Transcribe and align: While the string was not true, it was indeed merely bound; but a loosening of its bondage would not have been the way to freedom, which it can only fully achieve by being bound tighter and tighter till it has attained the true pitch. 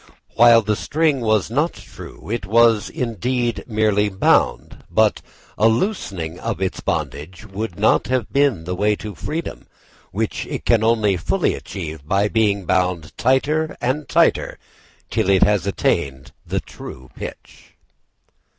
While 0.33 0.63
the 0.63 0.75
string 0.75 1.21
was 1.21 1.51
not 1.51 1.73
true, 1.73 2.31
it 2.31 2.47
was 2.47 2.89
indeed 2.89 3.63
merely 3.67 4.09
bound; 4.09 4.83
but 4.89 5.21
a 5.59 5.67
loosening 5.67 6.39
of 6.39 6.59
its 6.59 6.79
bondage 6.79 7.45
would 7.45 7.77
not 7.77 8.07
have 8.07 8.33
been 8.33 8.63
the 8.63 8.73
way 8.73 8.95
to 8.95 9.13
freedom, 9.13 9.67
which 10.11 10.47
it 10.47 10.65
can 10.65 10.83
only 10.83 11.17
fully 11.17 11.53
achieve 11.53 12.01
by 12.03 12.29
being 12.29 12.65
bound 12.65 13.15
tighter 13.15 13.77
and 13.79 14.09
tighter 14.09 14.57
till 15.11 15.29
it 15.29 15.43
has 15.43 15.67
attained 15.67 16.31
the 16.47 16.59
true 16.59 17.11
pitch. 17.15 17.75